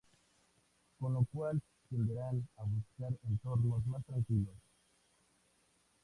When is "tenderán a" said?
1.87-2.63